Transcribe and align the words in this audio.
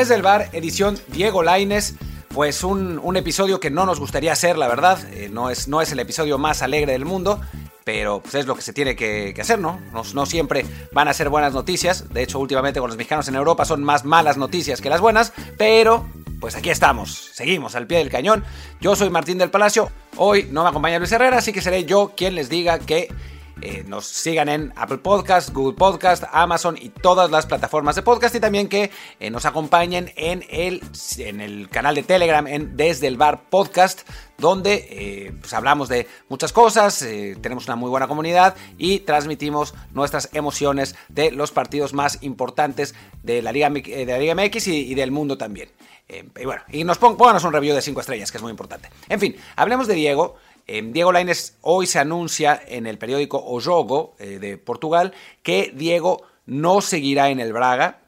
Desde 0.00 0.14
el 0.14 0.22
bar, 0.22 0.48
edición 0.54 0.98
Diego 1.08 1.42
Laines. 1.42 1.94
Pues 2.28 2.64
un, 2.64 2.98
un 3.02 3.18
episodio 3.18 3.60
que 3.60 3.68
no 3.68 3.84
nos 3.84 4.00
gustaría 4.00 4.32
hacer, 4.32 4.56
la 4.56 4.66
verdad. 4.66 4.98
Eh, 5.12 5.28
no, 5.30 5.50
es, 5.50 5.68
no 5.68 5.82
es 5.82 5.92
el 5.92 5.98
episodio 5.98 6.38
más 6.38 6.62
alegre 6.62 6.92
del 6.92 7.04
mundo, 7.04 7.38
pero 7.84 8.22
pues 8.22 8.34
es 8.36 8.46
lo 8.46 8.54
que 8.54 8.62
se 8.62 8.72
tiene 8.72 8.96
que, 8.96 9.34
hacer, 9.38 9.58
¿no? 9.58 9.78
¿no? 9.92 10.02
¿no? 10.14 10.24
siempre 10.24 10.64
van 10.92 11.08
a 11.08 11.12
ser 11.12 11.28
buenas 11.28 11.52
noticias. 11.52 12.08
De 12.14 12.22
hecho, 12.22 12.38
últimamente 12.38 12.80
con 12.80 12.88
los 12.88 12.96
mexicanos 12.96 13.28
en 13.28 13.34
Europa 13.34 13.66
son 13.66 13.84
más 13.84 14.06
malas 14.06 14.38
noticias 14.38 14.80
que 14.80 14.88
las 14.88 15.02
buenas, 15.02 15.34
pero 15.58 16.08
pues 16.40 16.56
aquí 16.56 16.70
estamos, 16.70 17.28
seguimos 17.34 17.74
al 17.74 17.86
pie 17.86 17.98
del 17.98 18.08
cañón. 18.08 18.42
Yo 18.80 18.96
soy 18.96 19.10
Martín 19.10 19.36
del 19.36 19.50
Palacio, 19.50 19.90
hoy 20.16 20.48
no 20.50 20.62
me 20.62 20.70
acompaña 20.70 20.98
Luis 20.98 21.12
Herrera, 21.12 21.36
así 21.36 21.52
que 21.52 21.60
seré 21.60 21.84
yo 21.84 22.14
quien 22.16 22.36
les 22.36 22.48
diga 22.48 22.78
que 22.78 23.12
eh, 23.62 23.84
nos 23.86 24.06
sigan 24.06 24.48
en 24.48 24.72
Apple 24.76 24.98
Podcast, 24.98 25.50
Google 25.50 25.76
Podcast, 25.76 26.24
Amazon 26.32 26.76
y 26.80 26.88
todas 26.88 27.30
las 27.30 27.46
plataformas 27.46 27.94
de 27.94 28.02
podcast 28.02 28.34
y 28.34 28.40
también 28.40 28.68
que 28.68 28.90
eh, 29.18 29.30
nos 29.30 29.44
acompañen 29.44 30.12
en 30.16 30.44
el, 30.48 30.82
en 31.18 31.40
el 31.40 31.68
canal 31.68 31.94
de 31.94 32.02
Telegram 32.02 32.46
en 32.46 32.76
Desde 32.76 33.06
el 33.06 33.16
Bar 33.16 33.48
Podcast 33.50 34.08
donde 34.38 34.86
eh, 34.90 35.32
pues 35.38 35.52
hablamos 35.52 35.90
de 35.90 36.06
muchas 36.30 36.52
cosas, 36.52 37.06
tenemos 37.42 37.66
una 37.66 37.76
muy 37.76 37.90
buena 37.90 38.08
comunidad 38.08 38.56
y 38.78 39.00
transmitimos 39.00 39.74
nuestras 39.92 40.30
emociones 40.32 40.94
de 41.08 41.30
los 41.30 41.50
partidos 41.52 41.92
más 41.92 42.22
importantes 42.22 42.94
de 43.22 43.42
la 43.42 43.52
Liga, 43.52 43.68
de 43.68 44.06
la 44.06 44.18
Liga 44.18 44.34
MX 44.34 44.68
y, 44.68 44.94
del 44.94 45.10
mundo 45.10 45.36
también. 45.36 45.68
Y 46.08 46.44
bueno, 46.46 46.62
y 46.72 46.84
nos 46.84 46.96
pon, 46.96 47.18
pónganos 47.18 47.44
un 47.44 47.52
review 47.52 47.74
de 47.74 47.82
5 47.82 48.00
estrellas, 48.00 48.32
que 48.32 48.38
es 48.38 48.42
muy 48.42 48.50
importante. 48.50 48.88
En 49.10 49.20
fin, 49.20 49.36
hablemos 49.56 49.86
de 49.86 49.94
Diego. 49.94 50.36
Diego 50.92 51.12
Lainez 51.12 51.56
hoy 51.62 51.86
se 51.86 51.98
anuncia 51.98 52.60
en 52.66 52.86
el 52.86 52.98
periódico 52.98 53.42
O 53.44 53.60
Jogo 53.60 54.14
eh, 54.18 54.38
de 54.38 54.56
Portugal 54.58 55.12
que 55.42 55.72
Diego 55.74 56.22
no 56.46 56.80
seguirá 56.80 57.30
en 57.30 57.40
el 57.40 57.52
Braga, 57.52 58.00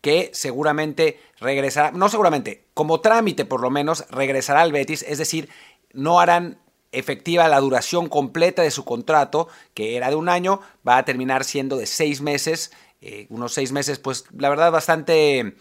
que 0.00 0.30
seguramente 0.32 1.20
regresará, 1.40 1.92
no 1.92 2.08
seguramente, 2.08 2.64
como 2.74 3.00
trámite 3.00 3.44
por 3.44 3.60
lo 3.60 3.70
menos, 3.70 4.06
regresará 4.10 4.60
al 4.62 4.72
Betis, 4.72 5.04
es 5.08 5.18
decir, 5.18 5.48
no 5.92 6.20
harán 6.20 6.58
efectiva 6.92 7.48
la 7.48 7.60
duración 7.60 8.08
completa 8.08 8.62
de 8.62 8.70
su 8.70 8.84
contrato, 8.84 9.48
que 9.74 9.96
era 9.96 10.08
de 10.08 10.14
un 10.14 10.28
año, 10.28 10.60
va 10.86 10.96
a 10.96 11.04
terminar 11.04 11.44
siendo 11.44 11.76
de 11.76 11.86
seis 11.86 12.20
meses, 12.20 12.72
eh, 13.00 13.26
unos 13.28 13.52
seis 13.52 13.72
meses, 13.72 13.98
pues 13.98 14.24
la 14.36 14.48
verdad 14.48 14.72
bastante, 14.72 15.56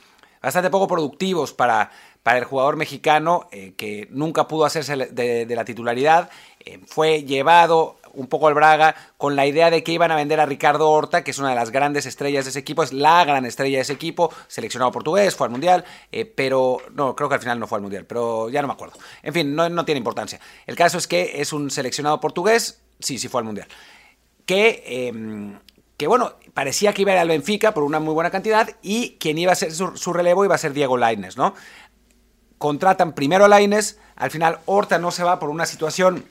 bastante 0.46 0.70
poco 0.70 0.88
productivos 0.88 1.54
para, 1.54 1.90
para 2.22 2.38
el 2.38 2.46
jugador 2.46 2.78
mexicano 2.78 3.48
eh, 3.52 3.74
que 3.76 4.08
nunca 4.12 4.48
pudo 4.48 4.66
hacerse 4.66 4.96
de, 4.96 5.56
la 5.56 5.66
titularidad. 5.66 6.30
Eh, 6.60 6.80
fue 6.86 7.24
llevado 7.24 7.98
un 8.14 8.28
poco 8.28 8.48
al 8.48 8.54
Braga 8.54 8.96
con 9.18 9.36
la 9.36 9.48
idea 9.48 9.72
de 9.72 9.84
que 9.84 9.92
iban 9.92 10.12
a 10.12 10.16
vender 10.16 10.40
a 10.40 10.46
Ricardo 10.46 10.90
Horta, 10.92 11.24
que 11.24 11.32
es 11.32 11.40
una 11.40 11.50
de 11.50 11.56
las 11.56 11.72
grandes 11.72 12.06
estrellas 12.06 12.46
de 12.46 12.52
ese 12.52 12.60
equipo, 12.60 12.84
es 12.84 12.94
la 12.94 13.26
gran 13.26 13.44
estrella 13.46 13.78
de 13.78 13.82
ese 13.82 13.94
equipo, 13.94 14.32
seleccionado 14.48 14.92
portugués, 14.92 15.36
fue 15.36 15.48
al 15.48 15.52
Mundial, 15.52 15.84
eh, 16.12 16.26
pero 16.26 16.78
no, 16.94 17.16
creo 17.16 17.28
que 17.28 17.36
al 17.36 17.42
final 17.42 17.60
no 17.60 17.66
fue 17.66 17.80
al 17.80 17.82
Mundial, 17.82 18.06
pero 18.06 18.48
ya 18.50 18.62
no 18.62 18.68
me 18.68 18.74
acuerdo. 18.74 19.00
En 19.24 19.34
fin, 19.34 19.56
no, 19.56 19.68
no 19.68 19.84
tiene 19.84 19.98
importancia. 19.98 20.40
El 20.68 20.76
caso 20.76 21.00
es 21.00 21.08
que 21.08 21.42
es 21.42 21.54
un 21.54 21.72
seleccionado 21.72 22.20
portugués, 22.20 22.82
sí, 23.00 23.18
sí 23.18 23.28
fue 23.30 23.42
al 23.42 23.46
Mundial, 23.46 23.68
que... 24.46 25.60
Que 25.98 26.08
bueno, 26.08 26.34
parecía 26.54 26.94
que 26.94 27.04
iba 27.04 27.12
a 27.12 27.16
ir 27.16 27.22
al 27.22 27.30
Benfica 27.30 27.74
por 27.74 27.84
una 27.84 28.00
muy 28.00 28.14
buena 28.14 28.32
cantidad 28.32 28.70
y 28.82 29.18
quien 29.20 29.38
iba 29.38 29.52
a 29.52 29.56
ser 29.56 29.72
su, 29.72 29.96
su 29.96 30.14
relevo 30.14 30.44
iba 30.44 30.56
a 30.56 30.58
ser 30.60 30.74
Diego 30.74 30.98
Laines, 30.98 31.38
¿no? 31.38 31.54
Contratan 32.58 33.14
primero 33.14 33.46
a 33.46 33.48
Laines, 33.48 34.00
al 34.16 34.32
final 34.32 34.60
Horta 34.66 34.98
no 34.98 35.12
se 35.12 35.24
va 35.24 35.40
por 35.40 35.50
una 35.50 35.66
situación 35.66 36.26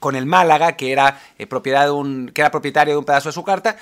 con 0.00 0.16
el 0.16 0.26
Málaga, 0.26 0.76
que 0.76 0.90
era, 0.90 1.20
eh, 1.38 1.46
propiedad 1.46 1.84
de 1.84 1.90
un, 1.92 2.30
que 2.34 2.40
era 2.40 2.50
propietario 2.50 2.94
de 2.94 2.98
un 2.98 3.04
pedazo 3.04 3.28
de 3.28 3.34
su 3.34 3.44
carta, 3.44 3.76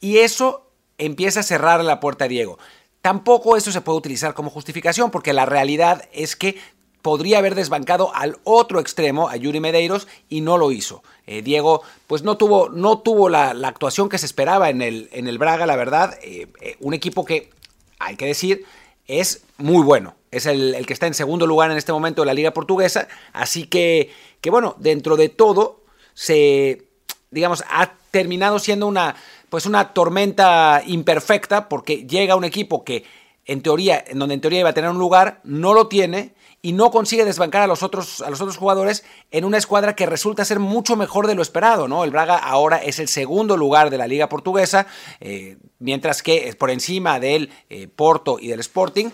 y 0.00 0.18
eso 0.18 0.70
empieza 0.96 1.40
a 1.40 1.42
cerrar 1.42 1.84
la 1.84 2.00
puerta 2.00 2.24
a 2.24 2.28
Diego. 2.28 2.58
Tampoco 3.02 3.56
eso 3.56 3.72
se 3.72 3.80
puede 3.80 3.98
utilizar 3.98 4.32
como 4.32 4.50
justificación, 4.50 5.10
porque 5.10 5.32
la 5.32 5.46
realidad 5.46 6.08
es 6.12 6.36
que 6.36 6.58
podría 7.02 7.38
haber 7.38 7.54
desbancado 7.54 8.14
al 8.14 8.38
otro 8.44 8.80
extremo, 8.80 9.28
a 9.28 9.36
Yuri 9.36 9.60
Medeiros, 9.60 10.06
y 10.28 10.40
no 10.40 10.58
lo 10.58 10.72
hizo. 10.72 11.02
Eh, 11.26 11.42
Diego, 11.42 11.82
pues 12.06 12.22
no 12.22 12.36
tuvo, 12.36 12.68
no 12.68 12.98
tuvo 12.98 13.28
la, 13.28 13.50
actuación 13.50 14.08
que 14.08 14.18
se 14.18 14.26
esperaba 14.26 14.70
en 14.70 14.82
el, 14.82 15.08
en 15.12 15.28
el 15.28 15.38
Braga, 15.38 15.66
la 15.66 15.76
verdad. 15.76 16.18
Eh, 16.22 16.48
eh, 16.60 16.76
un 16.80 16.94
equipo 16.94 17.24
que, 17.24 17.50
hay 17.98 18.16
que 18.16 18.26
decir, 18.26 18.64
es 19.06 19.42
muy 19.58 19.82
bueno. 19.82 20.14
Es 20.30 20.46
el, 20.46 20.74
el, 20.74 20.86
que 20.86 20.92
está 20.92 21.06
en 21.06 21.14
segundo 21.14 21.46
lugar 21.46 21.70
en 21.70 21.76
este 21.76 21.92
momento 21.92 22.22
de 22.22 22.26
la 22.26 22.34
Liga 22.34 22.52
Portuguesa. 22.52 23.08
Así 23.32 23.66
que, 23.66 24.10
que 24.40 24.50
bueno, 24.50 24.76
dentro 24.78 25.16
de 25.16 25.28
todo, 25.28 25.80
se, 26.14 26.84
digamos, 27.30 27.64
ha 27.68 27.94
terminado 28.10 28.58
siendo 28.58 28.86
una, 28.86 29.16
pues 29.48 29.66
una 29.66 29.92
tormenta 29.92 30.82
imperfecta, 30.86 31.68
porque 31.68 32.06
llega 32.06 32.36
un 32.36 32.44
equipo 32.44 32.84
que, 32.84 33.04
en 33.46 33.62
teoría, 33.62 34.04
en 34.06 34.18
donde 34.18 34.34
en 34.34 34.40
teoría 34.40 34.60
iba 34.60 34.70
a 34.70 34.74
tener 34.74 34.90
un 34.90 34.98
lugar, 34.98 35.40
no 35.44 35.74
lo 35.74 35.88
tiene 35.88 36.34
y 36.62 36.72
no 36.72 36.90
consigue 36.90 37.24
desbancar 37.24 37.62
a 37.62 37.66
los 37.66 37.82
otros, 37.82 38.20
a 38.20 38.30
los 38.30 38.40
otros 38.40 38.56
jugadores 38.56 39.04
en 39.30 39.44
una 39.44 39.56
escuadra 39.56 39.94
que 39.94 40.06
resulta 40.06 40.44
ser 40.44 40.58
mucho 40.58 40.96
mejor 40.96 41.26
de 41.26 41.34
lo 41.34 41.42
esperado. 41.42 41.88
¿no? 41.88 42.04
El 42.04 42.10
Braga 42.10 42.36
ahora 42.36 42.76
es 42.78 42.98
el 42.98 43.08
segundo 43.08 43.56
lugar 43.56 43.90
de 43.90 43.98
la 43.98 44.06
liga 44.06 44.28
portuguesa, 44.28 44.86
eh, 45.20 45.56
mientras 45.78 46.22
que 46.22 46.54
por 46.58 46.70
encima 46.70 47.18
del 47.18 47.50
eh, 47.70 47.88
Porto 47.88 48.38
y 48.38 48.48
del 48.48 48.60
Sporting 48.60 49.10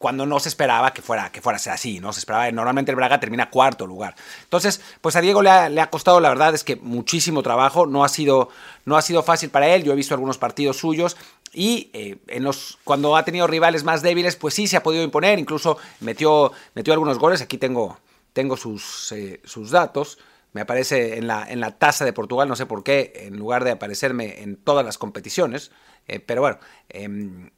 cuando 0.00 0.24
no 0.24 0.40
se 0.40 0.48
esperaba 0.48 0.94
que 0.94 1.02
fuera, 1.02 1.30
que 1.30 1.42
fuera 1.42 1.58
así, 1.58 2.00
¿no? 2.00 2.10
Se 2.14 2.20
esperaba, 2.20 2.50
normalmente 2.50 2.90
el 2.90 2.96
Braga 2.96 3.20
termina 3.20 3.50
cuarto 3.50 3.86
lugar. 3.86 4.14
Entonces, 4.44 4.80
pues 5.02 5.14
a 5.14 5.20
Diego 5.20 5.42
le 5.42 5.50
ha, 5.50 5.68
le 5.68 5.78
ha, 5.82 5.90
costado, 5.90 6.20
la 6.20 6.30
verdad 6.30 6.54
es 6.54 6.64
que 6.64 6.76
muchísimo 6.76 7.42
trabajo, 7.42 7.84
no 7.84 8.02
ha 8.02 8.08
sido, 8.08 8.48
no 8.86 8.96
ha 8.96 9.02
sido 9.02 9.22
fácil 9.22 9.50
para 9.50 9.68
él, 9.68 9.84
yo 9.84 9.92
he 9.92 9.96
visto 9.96 10.14
algunos 10.14 10.38
partidos 10.38 10.78
suyos 10.78 11.18
y 11.52 11.90
eh, 11.92 12.18
en 12.28 12.44
los, 12.44 12.78
cuando 12.84 13.16
ha 13.16 13.24
tenido 13.24 13.46
rivales 13.46 13.84
más 13.84 14.02
débiles, 14.02 14.36
pues 14.36 14.54
sí 14.54 14.66
se 14.66 14.76
ha 14.76 14.82
podido 14.82 15.02
imponer, 15.02 15.38
incluso 15.38 15.78
metió, 16.00 16.52
metió 16.74 16.92
algunos 16.92 17.18
goles, 17.18 17.40
aquí 17.42 17.58
tengo, 17.58 17.98
tengo 18.32 18.56
sus, 18.56 19.12
eh, 19.12 19.40
sus 19.44 19.70
datos, 19.70 20.18
me 20.52 20.60
aparece 20.60 21.18
en 21.18 21.26
la, 21.26 21.48
en 21.48 21.60
la 21.60 21.78
tasa 21.78 22.04
de 22.04 22.12
Portugal, 22.12 22.48
no 22.48 22.56
sé 22.56 22.66
por 22.66 22.82
qué, 22.82 23.12
en 23.14 23.36
lugar 23.36 23.64
de 23.64 23.72
aparecerme 23.72 24.42
en 24.42 24.56
todas 24.56 24.84
las 24.84 24.98
competiciones, 24.98 25.70
eh, 26.06 26.20
pero 26.20 26.40
bueno, 26.40 26.58
eh, 26.88 27.50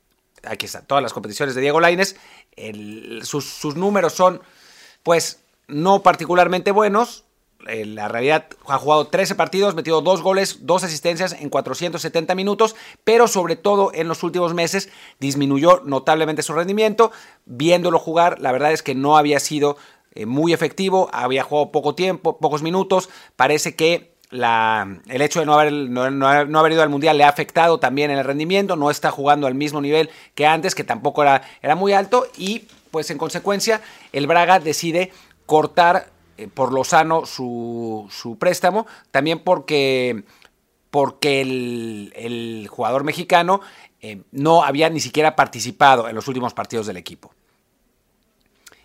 aquí 0.45 0.67
está, 0.67 0.83
todas 0.83 1.03
las 1.03 1.13
competiciones 1.13 1.55
de 1.55 1.61
Diego 1.61 1.81
Laines, 1.81 2.17
sus, 3.23 3.45
sus, 3.45 3.77
números 3.77 4.13
son, 4.13 4.43
pues, 5.03 5.41
no 5.69 6.03
particularmente 6.03 6.71
buenos. 6.71 7.25
Eh, 7.69 7.87
la 7.87 8.09
realidad 8.09 8.47
ha 8.67 8.79
jugado 8.79 9.07
13 9.07 9.35
partidos, 9.35 9.75
metido 9.75 10.01
dos 10.01 10.23
goles, 10.23 10.67
dos 10.67 10.85
asistencias 10.85 11.33
en 11.33 11.49
470 11.49 12.35
minutos, 12.35 12.75
pero 13.05 13.29
sobre 13.29 13.57
todo 13.57 13.93
en 13.95 14.09
los 14.09 14.23
últimos 14.23 14.55
meses 14.55 14.89
disminuyó 15.21 15.83
notablemente 15.85 16.43
su 16.43 16.53
rendimiento. 16.53 17.13
Viéndolo 17.45 17.99
jugar, 17.99 18.41
la 18.41 18.53
verdad 18.53 18.73
es 18.73 18.83
que 18.83 18.95
no 18.95 19.17
había 19.17 19.41
sido 19.41 19.77
eh, 20.15 20.27
muy 20.27 20.53
efectivo, 20.53 21.09
había 21.13 21.45
jugado 21.45 21.71
poco 21.71 21.95
tiempo, 21.95 22.39
pocos 22.39 22.63
minutos. 22.63 23.09
Parece 23.37 23.75
que 23.75 24.13
el 24.33 25.21
hecho 25.21 25.41
de 25.41 25.47
no 25.47 25.55
haber, 25.55 25.73
no, 25.73 26.27
haber, 26.27 26.73
ido 26.73 26.83
al 26.83 26.89
Mundial 26.89 27.19
le 27.19 27.25
ha 27.25 27.29
afectado 27.29 27.79
también 27.79 28.11
en 28.11 28.19
el 28.19 28.25
rendimiento, 28.25 28.77
no 28.77 28.91
está 28.91 29.11
jugando 29.11 29.47
al 29.47 29.55
mismo 29.55 29.83
nivel 29.83 30.09
que 30.35 30.47
antes, 30.47 30.75
que 30.75 30.85
tampoco 30.85 31.23
era, 31.23 31.43
era 31.61 31.75
muy 31.75 31.93
alto, 31.93 32.27
y 32.39 32.67
pues 32.91 33.11
en 33.11 33.19
consecuencia 33.19 33.83
el 34.13 34.27
Braga 34.27 34.59
decide 34.59 35.13
cortar 35.45 36.13
por 36.49 36.73
lo 36.73 36.85
sano 36.85 37.27
su, 37.27 38.07
su 38.11 38.39
préstamo, 38.39 38.87
también 39.11 39.41
porque, 39.41 40.25
porque 40.91 41.41
el, 41.41 42.13
el 42.17 42.69
jugador 42.69 43.05
mexicano 43.05 43.61
eh, 44.01 44.23
no 44.33 44.65
había 44.65 44.91
ni 44.91 45.01
siquiera 45.01 45.37
participado 45.37 46.09
en 46.09 46.15
los 46.15 46.27
últimos 46.29 46.55
partidos 46.55 46.87
del 46.87 46.97
equipo. 46.97 47.33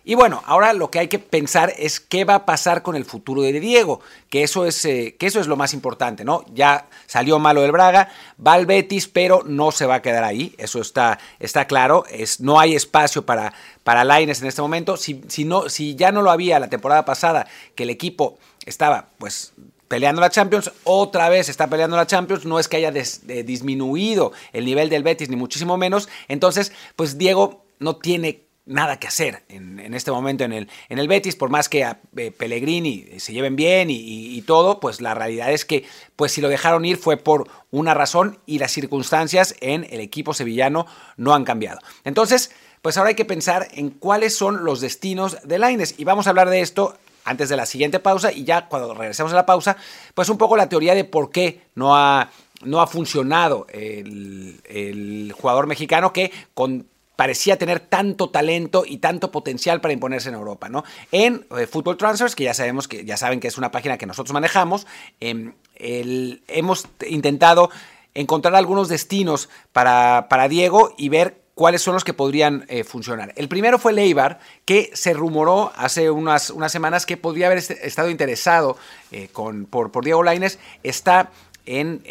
Y 0.08 0.14
bueno, 0.14 0.42
ahora 0.46 0.72
lo 0.72 0.90
que 0.90 1.00
hay 1.00 1.08
que 1.08 1.18
pensar 1.18 1.74
es 1.76 2.00
qué 2.00 2.24
va 2.24 2.36
a 2.36 2.46
pasar 2.46 2.80
con 2.80 2.96
el 2.96 3.04
futuro 3.04 3.42
de 3.42 3.60
Diego, 3.60 4.00
que 4.30 4.42
eso 4.42 4.64
es, 4.64 4.82
eh, 4.86 5.16
que 5.18 5.26
eso 5.26 5.38
es 5.38 5.46
lo 5.46 5.54
más 5.58 5.74
importante, 5.74 6.24
¿no? 6.24 6.46
Ya 6.54 6.86
salió 7.06 7.38
malo 7.38 7.60
del 7.60 7.72
Braga, 7.72 8.08
va 8.44 8.54
al 8.54 8.64
Betis, 8.64 9.06
pero 9.06 9.42
no 9.44 9.70
se 9.70 9.84
va 9.84 9.96
a 9.96 10.00
quedar 10.00 10.24
ahí, 10.24 10.54
eso 10.56 10.80
está, 10.80 11.18
está 11.40 11.66
claro, 11.66 12.06
es, 12.08 12.40
no 12.40 12.58
hay 12.58 12.74
espacio 12.74 13.26
para, 13.26 13.52
para 13.84 14.02
Laines 14.02 14.40
en 14.40 14.48
este 14.48 14.62
momento, 14.62 14.96
si, 14.96 15.20
si, 15.28 15.44
no, 15.44 15.68
si 15.68 15.94
ya 15.94 16.10
no 16.10 16.22
lo 16.22 16.30
había 16.30 16.58
la 16.58 16.70
temporada 16.70 17.04
pasada, 17.04 17.46
que 17.74 17.82
el 17.82 17.90
equipo 17.90 18.38
estaba 18.64 19.10
pues 19.18 19.52
peleando 19.88 20.22
la 20.22 20.30
Champions, 20.30 20.72
otra 20.84 21.28
vez 21.28 21.50
está 21.50 21.66
peleando 21.66 21.98
la 21.98 22.06
Champions, 22.06 22.46
no 22.46 22.58
es 22.58 22.66
que 22.66 22.78
haya 22.78 22.94
eh, 22.94 23.42
disminuido 23.42 24.32
el 24.54 24.64
nivel 24.64 24.88
del 24.88 25.02
Betis, 25.02 25.28
ni 25.28 25.36
muchísimo 25.36 25.76
menos, 25.76 26.08
entonces 26.28 26.72
pues 26.96 27.18
Diego 27.18 27.66
no 27.78 27.96
tiene 27.96 28.47
nada 28.68 29.00
que 29.00 29.08
hacer 29.08 29.42
en, 29.48 29.94
este 29.94 30.12
momento 30.12 30.44
en 30.44 30.52
el, 30.52 30.68
en 30.88 30.98
el 30.98 31.08
Betis, 31.08 31.34
por 31.34 31.48
más 31.48 31.68
que 31.68 31.84
a 31.84 32.00
eh, 32.16 32.30
Pellegrini 32.30 33.18
se 33.18 33.32
lleven 33.32 33.56
bien 33.56 33.88
y, 33.90 34.40
todo, 34.42 34.78
pues 34.78 35.00
la 35.00 35.14
realidad 35.14 35.50
es 35.52 35.64
que 35.64 35.84
pues 36.16 36.32
si 36.32 36.40
lo 36.40 36.48
dejaron 36.48 36.84
ir 36.84 36.96
fue 36.96 37.16
por 37.16 37.48
una 37.70 37.92
razón 37.92 38.38
y 38.46 38.58
las 38.58 38.72
circunstancias 38.72 39.54
en 39.60 39.86
el 39.90 40.00
equipo 40.00 40.32
sevillano 40.32 40.86
no 41.16 41.34
han 41.34 41.44
cambiado. 41.44 41.80
Entonces, 42.04 42.52
pues 42.82 42.96
ahora 42.96 43.08
hay 43.08 43.14
que 43.14 43.24
pensar 43.24 43.68
en 43.72 43.90
cuáles 43.90 44.36
son 44.36 44.64
los 44.64 44.80
destinos 44.80 45.38
de 45.42 45.58
Laines 45.58 45.94
y 45.98 46.04
vamos 46.04 46.26
a 46.26 46.30
hablar 46.30 46.48
de 46.50 46.60
esto 46.60 46.96
antes 47.24 47.48
de 47.48 47.56
la 47.56 47.66
siguiente 47.66 47.98
pausa 47.98 48.32
y 48.32 48.44
ya 48.44 48.68
cuando 48.68 48.94
regresemos 48.94 49.32
a 49.32 49.36
la 49.36 49.46
pausa, 49.46 49.76
pues 50.14 50.28
un 50.28 50.38
poco 50.38 50.56
la 50.56 50.68
teoría 50.68 50.94
de 50.94 51.04
por 51.04 51.30
qué 51.30 51.62
no 51.74 51.96
ha, 51.96 52.30
no 52.62 52.80
ha 52.80 52.86
funcionado 52.86 53.66
el 53.72 55.34
jugador 55.36 55.66
mexicano 55.66 56.12
que 56.12 56.32
con 56.54 56.86
parecía 57.18 57.58
tener 57.58 57.80
tanto 57.80 58.30
talento 58.30 58.84
y 58.86 58.98
tanto 58.98 59.32
potencial 59.32 59.80
para 59.80 59.92
imponerse 59.92 60.28
en 60.28 60.36
Europa, 60.36 60.68
¿no? 60.68 60.84
En 61.10 61.44
eh, 61.58 61.66
Football 61.66 61.96
Transfers, 61.96 62.36
que 62.36 62.44
ya 62.44 62.54
sabemos 62.54 62.86
que 62.86 63.04
ya 63.04 63.16
saben 63.16 63.40
que 63.40 63.48
es 63.48 63.58
una 63.58 63.72
página 63.72 63.98
que 63.98 64.06
nosotros 64.06 64.32
manejamos, 64.32 64.86
em, 65.18 65.54
hemos 65.74 66.86
intentado 67.08 67.70
encontrar 68.14 68.54
algunos 68.54 68.88
destinos 68.88 69.48
para, 69.72 70.28
para 70.30 70.46
Diego 70.46 70.94
y 70.96 71.08
ver 71.08 71.42
cuáles 71.58 71.82
son 71.82 71.94
los 71.94 72.04
que 72.04 72.14
podrían 72.14 72.64
eh, 72.68 72.84
funcionar. 72.84 73.32
El 73.34 73.48
primero 73.48 73.80
fue 73.80 73.92
Leibar, 73.92 74.38
que 74.64 74.92
se 74.94 75.12
rumoró 75.12 75.72
hace 75.74 76.12
unas, 76.12 76.50
unas 76.50 76.70
semanas 76.70 77.04
que 77.04 77.16
podría 77.16 77.46
haber 77.46 77.58
estado 77.58 78.10
interesado 78.10 78.76
eh, 79.10 79.28
con, 79.32 79.66
por, 79.66 79.90
por 79.90 80.04
Diego 80.04 80.22
Laines. 80.22 80.60
Está 80.84 81.32
en, 81.68 82.02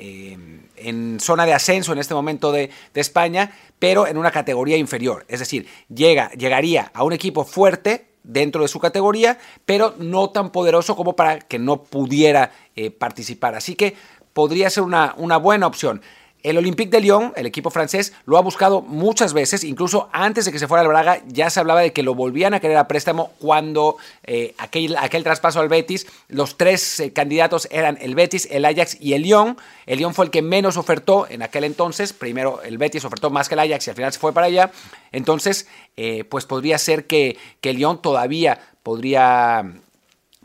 en 0.77 1.19
zona 1.19 1.45
de 1.45 1.53
ascenso 1.53 1.91
en 1.91 1.99
este 1.99 2.13
momento 2.13 2.51
de, 2.51 2.69
España, 2.93 3.51
pero 3.79 4.07
en 4.07 4.17
una 4.17 4.31
categoría 4.31 4.77
inferior. 4.77 5.25
Es 5.27 5.39
decir, 5.39 5.67
llega, 5.93 6.31
llegaría 6.31 6.91
a 6.93 7.03
un 7.03 7.13
equipo 7.13 7.43
fuerte 7.43 8.07
dentro 8.23 8.61
de 8.61 8.67
su 8.67 8.79
categoría, 8.79 9.37
pero 9.65 9.95
no 9.99 10.29
tan 10.29 10.51
poderoso 10.51 10.95
como 10.95 11.15
para 11.15 11.39
que 11.39 11.59
no 11.59 11.83
pudiera 11.83 12.51
eh, 12.75 12.91
participar. 12.91 13.55
Así 13.55 13.75
que 13.75 13.95
podría 14.33 14.69
ser 14.69 14.83
una, 14.83 15.13
una 15.17 15.37
buena 15.37 15.67
opción. 15.67 16.01
El 16.47 16.57
Olympique 16.57 16.89
de 16.89 17.01
Lyon, 17.01 17.33
el 17.35 17.45
equipo 17.45 17.69
francés, 17.71 18.13
lo 18.25 18.37
ha 18.37 18.41
buscado 18.41 18.81
muchas 18.81 19.33
veces, 19.33 19.65
incluso 19.65 20.07
antes 20.13 20.45
de 20.45 20.53
que 20.53 20.59
se 20.59 20.67
fuera 20.69 20.81
al 20.81 20.87
Braga, 20.87 21.21
ya 21.27 21.49
se 21.49 21.59
hablaba 21.59 21.81
de 21.81 21.91
que 21.91 22.03
lo 22.03 22.15
volvían 22.15 22.53
a 22.53 22.61
querer 22.61 22.77
a 22.77 22.87
préstamo 22.87 23.33
cuando 23.37 23.97
eh, 24.23 24.55
aquel, 24.57 24.95
aquel, 24.95 25.25
traspaso 25.25 25.59
al 25.59 25.67
Betis, 25.67 26.07
los 26.29 26.55
tres 26.55 27.01
eh, 27.01 27.11
candidatos 27.11 27.67
eran 27.69 27.97
el 27.99 28.15
Betis, 28.15 28.47
el 28.49 28.63
Ajax 28.63 28.95
y 29.01 29.11
el 29.11 29.23
Lyon. 29.23 29.57
El 29.87 29.97
Lyon 29.99 30.13
fue 30.13 30.23
el 30.23 30.31
que 30.31 30.41
menos 30.41 30.77
ofertó 30.77 31.27
en 31.29 31.41
aquel 31.41 31.65
entonces, 31.65 32.13
primero 32.13 32.61
el 32.61 32.77
Betis 32.77 33.03
ofertó 33.03 33.29
más 33.29 33.49
que 33.49 33.55
el 33.55 33.59
Ajax 33.59 33.87
y 33.87 33.89
al 33.89 33.97
final 33.97 34.13
se 34.13 34.19
fue 34.19 34.31
para 34.31 34.47
allá. 34.47 34.71
Entonces, 35.11 35.67
eh, 35.97 36.23
pues 36.23 36.45
podría 36.45 36.77
ser 36.77 37.07
que, 37.07 37.37
que 37.59 37.71
el 37.71 37.75
Lyon 37.75 38.01
todavía 38.01 38.61
podría 38.83 39.65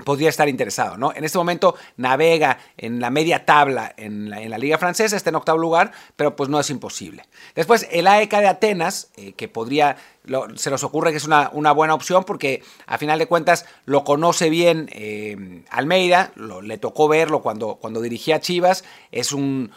podría 0.04 0.28
estar 0.28 0.48
interesado, 0.48 0.96
¿no? 0.96 1.12
En 1.14 1.24
este 1.24 1.38
momento 1.38 1.74
navega 1.96 2.58
en 2.76 3.00
la 3.00 3.10
media 3.10 3.44
tabla 3.44 3.92
en 3.96 4.30
la, 4.30 4.58
liga 4.58 4.78
francesa, 4.78 5.16
está 5.16 5.30
en 5.30 5.36
octavo 5.36 5.58
lugar, 5.58 5.92
pero 6.16 6.36
pues 6.36 6.48
no 6.48 6.60
es 6.60 6.70
imposible. 6.70 7.24
Después 7.54 7.88
el 7.90 8.06
AEK 8.06 8.30
de 8.30 8.48
Atenas, 8.48 9.10
eh, 9.16 9.32
que 9.32 9.48
podría, 9.48 9.96
se 10.56 10.70
nos 10.70 10.84
ocurre 10.84 11.10
que 11.10 11.16
es 11.16 11.24
una, 11.24 11.48
buena 11.72 11.94
opción 11.94 12.24
porque 12.24 12.62
a 12.86 12.98
final 12.98 13.18
de 13.18 13.26
cuentas 13.26 13.66
lo 13.86 14.04
conoce 14.04 14.50
bien 14.50 14.88
eh, 14.92 15.64
Almeida, 15.70 16.32
le 16.36 16.78
tocó 16.78 17.08
verlo 17.08 17.42
cuando, 17.42 17.76
cuando 17.76 18.00
dirigía 18.00 18.40
Chivas, 18.40 18.84
es 19.10 19.32
un, 19.32 19.72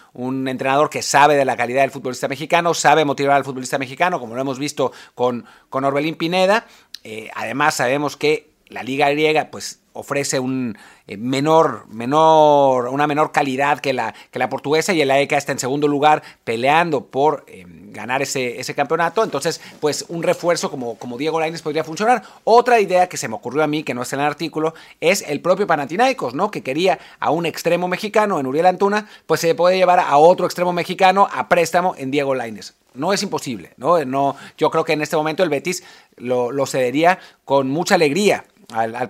entrenador 0.48 0.90
que 0.90 1.02
sabe 1.02 1.36
de 1.36 1.46
la 1.46 1.58
calidad 1.58 1.82
del 1.82 1.92
futbolista 1.92 2.28
mexicano, 2.28 2.74
sabe 2.74 3.06
motivar 3.06 3.36
al 3.36 3.46
futbolista 3.46 3.78
mexicano, 3.78 4.20
como 4.20 4.36
lo 4.36 4.42
hemos 4.42 4.60
visto 4.60 4.92
con, 5.16 5.46
con 5.70 5.84
Orbelín 5.84 6.16
Pineda, 6.16 6.68
eh, 7.04 7.30
además 7.36 7.76
sabemos 7.76 8.18
que 8.18 8.50
la 8.68 8.84
liga 8.84 9.10
griega 9.10 9.50
pues 9.52 9.80
ofrece 9.96 10.40
un 10.40 10.78
eh, 11.08 11.18
menor, 11.18 11.86
menor, 11.90 12.90
una 12.90 13.08
menor 13.08 13.32
calidad 13.32 13.80
que 13.80 13.94
la, 13.94 14.14
que 14.30 14.40
la 14.40 14.50
portuguesa 14.50 14.94
y 14.94 15.02
el 15.02 15.10
AEK 15.10 15.32
está 15.34 15.52
en 15.52 15.60
segundo 15.60 15.88
lugar 15.88 16.22
peleando 16.44 17.06
por 17.06 17.46
eh, 17.48 17.66
ganar 17.68 18.22
ese, 18.22 18.60
ese, 18.60 18.76
campeonato. 18.76 19.24
Entonces, 19.24 19.62
pues 19.80 20.06
un 20.10 20.22
refuerzo 20.22 20.70
como, 20.70 20.96
como 20.98 21.18
Diego 21.18 21.40
Lainez 21.40 21.62
podría 21.62 21.84
funcionar. 21.84 22.24
Otra 22.44 22.80
idea 22.80 23.08
que 23.08 23.18
se 23.18 23.28
me 23.28 23.36
ocurrió 23.36 23.64
a 23.64 23.68
mí, 23.68 23.84
que 23.84 23.94
no 23.94 24.02
está 24.02 24.18
en 24.18 24.22
el 24.22 24.28
artículo, 24.28 24.74
es 25.00 25.24
el 25.28 25.40
propio 25.42 25.66
Panathinaikos, 25.66 26.34
¿no? 26.34 26.52
Que 26.52 26.62
quería 26.62 27.00
a 27.20 27.32
un 27.32 27.46
extremo 27.46 27.88
mexicano 27.88 28.40
en 28.40 28.48
Uriel 28.48 28.66
Antuna, 28.66 29.08
pues 29.26 29.40
se 29.40 29.56
puede 29.56 29.78
llevar 29.78 30.00
a 30.00 30.18
otro 30.18 30.46
extremo 30.46 30.74
mexicano 30.74 31.28
a 31.32 31.48
préstamo 31.48 31.96
en 31.98 32.12
Diego 32.12 32.36
Lainez. 32.36 32.74
No 32.94 33.12
es 33.12 33.24
imposible, 33.24 33.72
¿no? 33.76 34.04
no 34.06 34.38
yo 34.58 34.72
creo 34.72 34.86
que 34.86 34.94
en 34.94 35.02
este 35.02 35.18
momento 35.18 35.44
el 35.44 35.50
Betis 35.50 35.84
lo 36.16 36.66
cedería 36.66 37.20
con 37.44 37.70
mucha 37.70 37.96
alegría 37.96 38.46
al, 38.74 38.96
al 38.96 39.10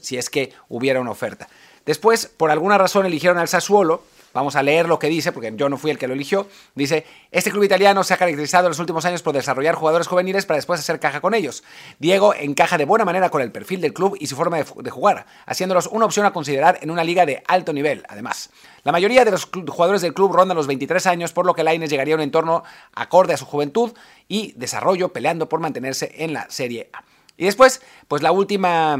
si 0.00 0.16
es 0.16 0.30
que 0.30 0.52
hubiera 0.68 1.00
una 1.00 1.10
oferta. 1.10 1.48
Después, 1.86 2.26
por 2.26 2.50
alguna 2.50 2.78
razón, 2.78 3.06
eligieron 3.06 3.38
al 3.38 3.48
Sassuolo. 3.48 4.02
Vamos 4.34 4.54
a 4.54 4.62
leer 4.62 4.86
lo 4.86 4.98
que 4.98 5.06
dice, 5.06 5.32
porque 5.32 5.50
yo 5.56 5.70
no 5.70 5.78
fui 5.78 5.90
el 5.90 5.98
que 5.98 6.06
lo 6.06 6.12
eligió. 6.12 6.46
Dice, 6.74 7.06
este 7.30 7.50
club 7.50 7.62
italiano 7.62 8.04
se 8.04 8.12
ha 8.12 8.18
caracterizado 8.18 8.66
en 8.66 8.70
los 8.70 8.78
últimos 8.78 9.04
años 9.06 9.22
por 9.22 9.32
desarrollar 9.32 9.76
jugadores 9.76 10.08
juveniles 10.08 10.44
para 10.44 10.56
después 10.56 10.78
hacer 10.78 11.00
caja 11.00 11.22
con 11.22 11.32
ellos. 11.32 11.64
Diego 12.00 12.34
encaja 12.34 12.76
de 12.76 12.84
buena 12.84 13.06
manera 13.06 13.30
con 13.30 13.40
el 13.40 13.50
perfil 13.50 13.80
del 13.80 13.94
club 13.94 14.14
y 14.20 14.26
su 14.26 14.36
forma 14.36 14.58
de, 14.58 14.90
jugar, 14.90 15.24
haciéndolos 15.46 15.86
una 15.86 16.04
opción 16.04 16.26
a 16.26 16.34
considerar 16.34 16.78
en 16.82 16.90
una 16.90 17.02
liga 17.02 17.24
de 17.24 17.42
alto 17.46 17.72
nivel, 17.72 18.04
además. 18.08 18.50
La 18.82 18.92
mayoría 18.92 19.24
de 19.24 19.30
los 19.30 19.46
jugadores 19.46 20.02
del 20.02 20.12
club 20.12 20.34
rondan 20.34 20.56
los 20.56 20.66
23 20.66 21.06
años, 21.06 21.32
por 21.32 21.46
lo 21.46 21.54
que 21.54 21.64
Laines 21.64 21.88
llegaría 21.88 22.12
a 22.12 22.18
un 22.18 22.22
entorno 22.22 22.62
acorde 22.92 23.32
a 23.32 23.38
su 23.38 23.46
juventud 23.46 23.94
y 24.28 24.52
desarrollo, 24.56 25.14
peleando 25.14 25.48
por 25.48 25.60
mantenerse 25.60 26.12
en 26.18 26.34
la 26.34 26.50
Serie 26.50 26.90
A. 26.92 27.15
Y 27.36 27.44
después, 27.44 27.82
pues 28.08 28.22
la 28.22 28.32
última... 28.32 28.98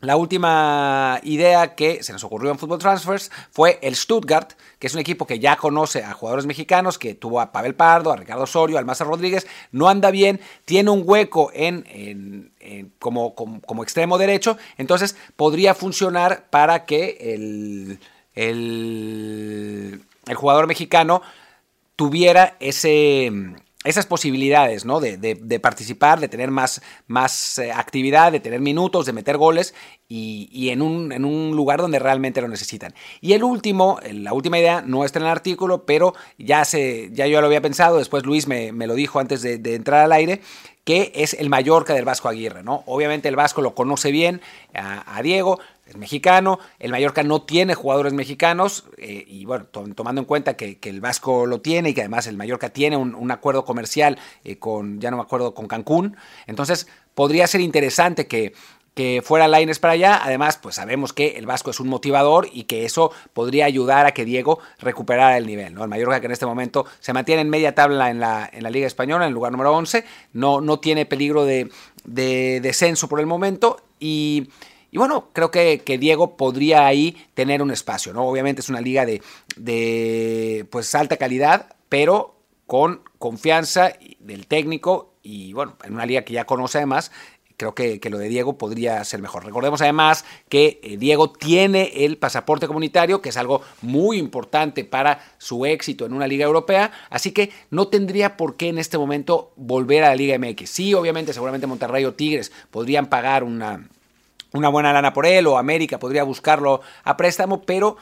La 0.00 0.14
última 0.14 1.18
idea 1.24 1.74
que 1.74 2.04
se 2.04 2.12
nos 2.12 2.22
ocurrió 2.22 2.52
en 2.52 2.58
Football 2.58 2.78
Transfers 2.78 3.32
fue 3.50 3.80
el 3.82 3.96
Stuttgart, 3.96 4.52
que 4.78 4.86
es 4.86 4.94
un 4.94 5.00
equipo 5.00 5.26
que 5.26 5.40
ya 5.40 5.56
conoce 5.56 6.04
a 6.04 6.12
jugadores 6.12 6.46
mexicanos, 6.46 6.98
que 6.98 7.16
tuvo 7.16 7.40
a 7.40 7.50
Pavel 7.50 7.74
Pardo, 7.74 8.12
a 8.12 8.16
Ricardo 8.16 8.44
Osorio, 8.44 8.78
al 8.78 8.84
Maza 8.84 9.02
Rodríguez, 9.02 9.48
no 9.72 9.88
anda 9.88 10.12
bien, 10.12 10.40
tiene 10.64 10.90
un 10.90 11.02
hueco 11.04 11.50
en, 11.52 12.52
como, 13.00 13.34
como, 13.34 13.82
extremo 13.82 14.18
derecho, 14.18 14.56
entonces 14.76 15.16
podría 15.34 15.74
funcionar 15.74 16.48
para 16.48 16.84
que 16.84 17.16
el, 17.34 17.98
el, 18.36 20.00
el 20.28 20.34
jugador 20.36 20.68
mexicano 20.68 21.22
tuviera 21.96 22.56
ese 22.60 23.32
esas 23.84 24.06
posibilidades, 24.06 24.84
¿no? 24.84 24.98
De, 25.00 25.60
participar, 25.60 26.18
de 26.18 26.28
tener 26.28 26.50
más, 26.50 26.82
más 27.06 27.58
eh, 27.58 27.70
actividad, 27.70 28.32
de 28.32 28.40
tener 28.40 28.60
minutos, 28.60 29.06
de 29.06 29.12
meter 29.12 29.36
goles 29.36 29.72
y, 30.08 30.70
en, 30.70 30.82
un, 30.82 31.12
en, 31.12 31.24
un, 31.24 31.54
lugar 31.54 31.80
donde 31.80 31.98
realmente 31.98 32.40
lo 32.40 32.48
necesitan. 32.48 32.92
Y 33.20 33.34
el 33.34 33.44
último, 33.44 34.00
la 34.10 34.32
última 34.32 34.58
idea 34.58 34.82
no 34.82 35.04
está 35.04 35.20
en 35.20 35.26
el 35.26 35.30
artículo, 35.30 35.84
pero 35.84 36.14
ya, 36.38 36.64
se, 36.64 37.10
ya 37.12 37.26
yo 37.26 37.40
lo 37.40 37.46
había 37.46 37.60
pensado, 37.60 37.98
después 37.98 38.24
Luis 38.24 38.48
me, 38.48 38.72
lo 38.72 38.94
dijo 38.94 39.20
antes 39.20 39.42
de, 39.42 39.74
entrar 39.74 40.00
al 40.00 40.12
aire, 40.12 40.40
que 40.84 41.12
es 41.14 41.34
el 41.34 41.48
Mallorca 41.48 41.94
del 41.94 42.04
Vasco 42.04 42.28
Aguirre, 42.28 42.62
¿no? 42.62 42.82
Obviamente 42.86 43.28
el 43.28 43.36
Vasco 43.36 43.62
lo 43.62 43.74
conoce 43.74 44.10
bien 44.10 44.40
a 44.74 45.20
Diego, 45.22 45.60
es 45.88 45.96
mexicano, 45.96 46.58
el 46.78 46.90
Mallorca 46.90 47.22
no 47.22 47.42
tiene 47.42 47.74
jugadores 47.74 48.12
mexicanos 48.12 48.84
eh, 48.98 49.24
y 49.26 49.46
bueno, 49.46 49.64
tomando 49.66 50.20
en 50.20 50.26
cuenta 50.26 50.54
que, 50.56 50.78
el 50.82 51.00
Vasco 51.00 51.46
lo 51.46 51.60
tiene 51.60 51.90
y 51.90 51.94
que 51.94 52.02
además 52.02 52.26
el 52.26 52.36
Mallorca 52.36 52.70
tiene 52.70 52.96
un, 52.96 53.30
acuerdo 53.30 53.64
comercial 53.64 54.18
eh, 54.44 54.58
con, 54.58 55.00
ya 55.00 55.10
no 55.10 55.16
me 55.16 55.22
acuerdo, 55.22 55.54
con 55.54 55.66
Cancún, 55.66 56.16
entonces 56.46 56.88
podría 57.14 57.46
ser 57.46 57.60
interesante 57.60 58.26
que, 58.26 58.52
que 58.98 59.22
fuera 59.22 59.46
Laines 59.46 59.78
para 59.78 59.92
allá. 59.92 60.20
Además, 60.24 60.58
pues 60.60 60.74
sabemos 60.74 61.12
que 61.12 61.36
el 61.36 61.46
Vasco 61.46 61.70
es 61.70 61.78
un 61.78 61.88
motivador 61.88 62.48
y 62.52 62.64
que 62.64 62.84
eso 62.84 63.12
podría 63.32 63.64
ayudar 63.64 64.06
a 64.06 64.10
que 64.12 64.24
Diego 64.24 64.58
recuperara 64.80 65.36
el 65.36 65.46
nivel. 65.46 65.78
El 65.78 65.88
Mallorca 65.88 66.18
que 66.18 66.26
en 66.26 66.32
este 66.32 66.46
momento 66.46 66.84
se 66.98 67.12
mantiene 67.12 67.42
en 67.42 67.48
media 67.48 67.76
tabla 67.76 68.10
en 68.10 68.18
la, 68.18 68.50
en 68.52 68.64
la 68.64 68.70
Liga 68.70 68.88
Española, 68.88 69.24
en 69.24 69.28
el 69.28 69.34
lugar 69.34 69.52
número 69.52 69.72
11, 69.72 70.04
no, 70.32 70.60
no 70.60 70.80
tiene 70.80 71.06
peligro 71.06 71.44
de, 71.44 71.70
de 72.04 72.60
descenso 72.60 73.08
por 73.08 73.20
el 73.20 73.26
momento 73.26 73.80
y 74.00 74.48
y 74.90 74.98
bueno, 74.98 75.28
creo 75.32 75.50
que, 75.50 75.82
Diego 75.98 76.36
podría 76.36 76.86
ahí 76.86 77.16
tener 77.34 77.62
un 77.62 77.70
espacio, 77.70 78.12
¿no? 78.12 78.24
Obviamente 78.24 78.60
es 78.60 78.68
una 78.68 78.80
liga 78.80 79.04
de, 79.04 79.22
de 79.56 80.66
pues 80.70 80.94
alta 80.94 81.16
calidad, 81.16 81.74
pero 81.88 82.36
con 82.66 83.02
confianza 83.18 83.92
del 84.20 84.46
técnico 84.46 85.14
y 85.22 85.52
bueno, 85.52 85.76
en 85.84 85.94
una 85.94 86.06
liga 86.06 86.22
que 86.22 86.32
ya 86.32 86.46
conoce 86.46 86.78
además, 86.78 87.10
creo 87.58 87.74
que, 87.74 88.00
lo 88.08 88.18
de 88.18 88.28
Diego 88.28 88.56
podría 88.56 89.04
ser 89.04 89.20
mejor. 89.20 89.44
Recordemos 89.44 89.82
además 89.82 90.24
que 90.48 90.80
eh, 90.82 90.96
Diego 90.96 91.32
tiene 91.32 92.04
el 92.04 92.16
pasaporte 92.16 92.66
comunitario, 92.66 93.20
que 93.20 93.30
es 93.30 93.36
algo 93.36 93.62
muy 93.82 94.16
importante 94.18 94.84
para 94.84 95.20
su 95.38 95.66
éxito 95.66 96.06
en 96.06 96.14
una 96.14 96.28
liga 96.28 96.46
europea, 96.46 96.92
así 97.10 97.32
que 97.32 97.50
no 97.70 97.88
tendría 97.88 98.36
por 98.36 98.56
qué 98.56 98.68
en 98.68 98.78
este 98.78 98.96
momento 98.96 99.52
volver 99.56 100.04
a 100.04 100.10
la 100.10 100.14
Liga 100.14 100.38
MX. 100.38 100.70
Sí, 100.70 100.94
obviamente, 100.94 101.32
seguramente 101.32 101.66
Monterrey 101.66 102.04
o 102.04 102.14
Tigres 102.14 102.52
podrían 102.70 103.06
pagar 103.06 103.42
una 103.42 103.88
una 104.52 104.68
buena 104.68 104.92
lana 104.92 105.12
por 105.12 105.26
él 105.26 105.46
o 105.46 105.58
América 105.58 105.98
podría 105.98 106.22
buscarlo 106.24 106.80
a 107.04 107.16
préstamo, 107.16 107.62
pero 107.62 107.96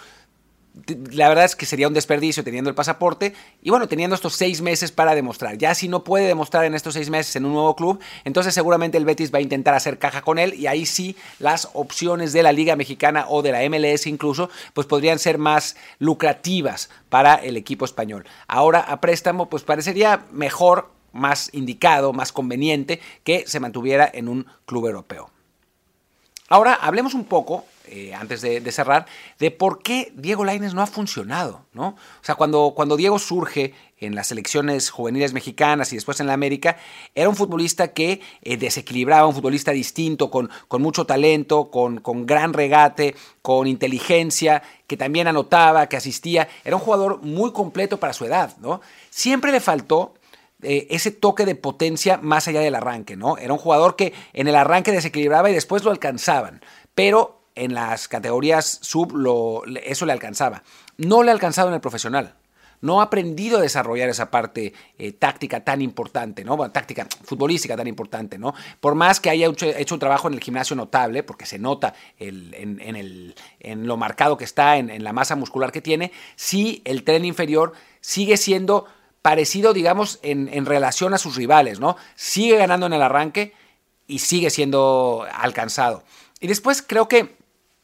la 1.13 1.29
verdad 1.29 1.47
es 1.47 1.57
que 1.57 1.65
sería 1.65 1.89
un 1.89 1.95
desperdicio 1.95 2.45
teniendo 2.45 2.69
el 2.69 2.77
pasaporte 2.77 3.33
y 3.63 3.71
bueno, 3.71 3.89
teniendo 3.89 4.15
estos 4.15 4.35
seis 4.35 4.61
meses 4.61 4.93
para 4.93 5.15
demostrar. 5.15 5.57
Ya 5.57 5.75
si 5.75 5.89
no 5.89 6.05
puede 6.05 6.27
demostrar 6.27 6.65
en 6.65 6.75
estos 6.75 6.95
seis 6.95 7.09
meses 7.09 7.35
en 7.37 7.47
un 7.47 7.55
nuevo 7.55 7.75
club, 7.75 7.99
entonces 8.25 8.55
seguramente 8.55 8.99
el 8.99 9.07
Betis 9.07 9.33
va 9.33 9.39
a 9.39 9.43
intentar 9.43 9.75
hacer 9.75 9.99
caja 9.99 10.21
con 10.23 10.39
él 10.39 10.55
y 10.55 10.67
ahí 10.67 10.85
sí 10.85 11.17
las 11.39 11.71
opciones 11.73 12.33
de 12.33 12.43
la 12.43 12.53
Liga 12.53 12.77
Mexicana 12.77 13.25
o 13.29 13.41
de 13.43 13.53
la 13.53 13.69
MLS 13.71 14.07
incluso, 14.07 14.51
pues 14.75 14.87
podrían 14.87 15.19
ser 15.19 15.39
más 15.39 15.77
lucrativas 15.99 16.91
para 17.09 17.37
el 17.37 17.57
equipo 17.57 17.85
español. 17.85 18.27
Ahora 18.47 18.81
a 18.81 19.01
préstamo, 19.01 19.49
pues 19.49 19.63
parecería 19.63 20.27
mejor, 20.31 20.91
más 21.13 21.49
indicado, 21.55 22.13
más 22.13 22.31
conveniente 22.33 23.01
que 23.25 23.45
se 23.47 23.61
mantuviera 23.61 24.11
en 24.13 24.29
un 24.29 24.47
club 24.67 24.87
europeo. 24.87 25.36
Ahora 26.49 26.75
hablemos 26.75 27.15
un 27.15 27.25
poco 27.25 27.65
eh, 27.89 28.15
antes 28.15 28.41
de, 28.41 28.73
cerrar, 28.73 29.07
de 29.39 29.53
por 29.53 29.81
qué 29.81 30.13
Diego 30.17 30.45
Laines 30.45 30.75
no 30.75 30.83
ha 30.83 30.89
funcionado, 30.89 31.63
¿no? 31.73 31.89
O 31.89 32.25
sea, 32.25 32.35
cuando, 32.35 32.73
cuando 32.75 32.97
Diego 32.97 33.21
surge 33.21 33.75
en 33.99 34.17
las 34.17 34.27
selecciones 34.27 34.91
juveniles 34.91 35.33
mexicanas 35.33 35.93
y 35.93 35.97
después 35.97 36.19
en 36.19 36.27
la 36.27 36.35
América, 36.35 36.79
era 37.15 37.29
un 37.29 37.37
futbolista 37.37 37.93
que 37.93 38.21
eh, 38.43 38.57
desequilibraba, 38.57 39.29
un 39.29 39.35
futbolista 39.35 39.71
distinto, 39.71 40.33
con, 40.33 40.51
con 40.67 40.83
mucho 40.83 41.07
talento, 41.07 41.71
con, 41.71 42.01
con, 42.01 42.27
gran 42.27 42.53
regate, 42.53 43.15
con 43.41 43.69
inteligencia, 43.69 44.65
que 44.89 44.97
también 44.97 45.29
anotaba, 45.29 45.89
que 45.89 45.97
asistía. 45.97 46.49
Era 46.65 46.75
un 46.75 46.83
jugador 46.83 47.23
muy 47.23 47.53
completo 47.53 47.99
para 48.01 48.13
su 48.13 48.25
edad, 48.25 48.57
¿no? 48.59 48.81
Siempre 49.11 49.53
le 49.53 49.61
faltó 49.61 50.15
eh, 50.69 50.89
ese 50.91 51.13
toque 51.13 51.45
de 51.45 51.55
potencia 51.55 52.19
más 52.21 52.49
allá 52.49 52.59
del 52.59 52.75
arranque, 52.75 53.15
¿no? 53.15 53.39
Era 53.39 53.53
un 53.53 53.59
jugador 53.61 53.95
que 53.95 54.13
en 54.33 54.49
el 54.49 54.57
arranque 54.57 54.91
desequilibraba 54.91 55.49
y 55.49 55.55
después 55.55 55.85
lo 55.85 55.93
alcanzaban, 55.93 56.61
pero 56.97 57.41
en 57.55 57.73
las 57.73 58.09
categorías 58.09 58.81
sub 58.83 59.13
lo, 59.15 59.63
eso 59.85 60.07
le 60.07 60.13
alcanzaba. 60.13 60.65
No 60.97 61.23
le 61.23 61.31
ha 61.31 61.35
alcanzado 61.35 61.69
en 61.69 61.75
el 61.75 61.81
profesional. 61.81 62.35
No 62.81 63.01
ha 63.01 63.05
aprendido 63.05 63.59
a 63.59 63.61
desarrollar 63.61 64.09
esa 64.09 64.33
parte 64.33 64.73
eh, 64.99 65.13
táctica 65.13 65.63
tan 65.63 65.81
importante, 65.83 66.45
¿no? 66.45 66.59
táctica 66.73 67.07
futbolística 67.23 67.77
tan 67.77 67.87
importante, 67.87 68.37
¿no? 68.37 68.53
Por 68.81 68.97
más 68.97 69.21
que 69.21 69.31
haya 69.31 69.47
hecho, 69.47 69.95
un 69.95 70.01
trabajo 70.01 70.27
en 70.27 70.35
el 70.35 70.41
gimnasio 70.41 70.75
notable, 70.75 71.23
porque 71.23 71.47
se 71.47 71.61
nota 71.61 71.95
en, 72.19 73.87
lo 73.87 73.97
marcado 73.97 74.37
que 74.37 74.45
está, 74.45 74.79
en, 74.79 75.05
la 75.05 75.13
masa 75.13 75.37
muscular 75.37 75.71
que 75.71 75.81
tiene, 75.81 76.11
sí 76.35 76.83
el 76.85 77.05
tren 77.05 77.25
inferior 77.25 77.73
sigue 78.01 78.37
siendo 78.37 78.87
parecido, 79.27 79.73
digamos, 79.73 80.21
en, 80.23 80.49
en 80.53 80.67
relación 80.67 81.13
a 81.13 81.19
sus 81.19 81.35
rivales, 81.35 81.81
¿no? 81.81 81.97
Sigue 82.15 82.57
ganando 82.59 82.87
en 82.87 82.93
el 82.93 83.03
arranque 83.03 83.55
y 84.07 84.21
sigue 84.21 84.51
siendo 84.51 85.27
alcanzado. 85.35 86.05
Y 86.39 86.47
después 86.47 86.81
creo 86.81 87.09
que 87.09 87.35